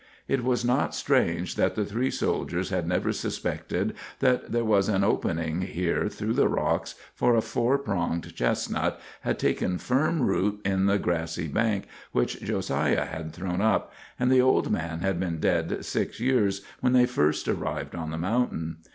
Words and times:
It 0.27 0.43
was 0.43 0.65
not 0.65 0.95
strange 0.95 1.53
that 1.57 1.75
the 1.75 1.85
three 1.85 2.09
soldiers 2.09 2.71
had 2.71 2.87
never 2.87 3.13
suspected 3.13 3.93
that 4.17 4.51
there 4.51 4.65
was 4.65 4.89
an 4.89 5.03
opening 5.03 5.61
here 5.61 6.09
through 6.09 6.33
the 6.33 6.47
rocks, 6.47 6.95
for 7.13 7.35
a 7.35 7.41
four 7.43 7.77
pronged 7.77 8.35
chestnut 8.35 8.99
had 9.19 9.37
taken 9.37 9.77
firm 9.77 10.23
root 10.23 10.59
in 10.65 10.87
the 10.87 10.97
grassy 10.97 11.47
bank 11.47 11.85
which 12.13 12.41
Josiah 12.41 13.05
had 13.05 13.31
thrown 13.31 13.61
up, 13.61 13.93
and 14.19 14.31
the 14.31 14.41
old 14.41 14.71
man 14.71 15.01
had 15.01 15.19
been 15.19 15.39
dead 15.39 15.85
six 15.85 16.19
years 16.19 16.63
when 16.79 16.93
they 16.93 17.05
first 17.05 17.47
arrived 17.47 17.93
on 17.93 18.09
the 18.09 18.17
mountain. 18.17 18.77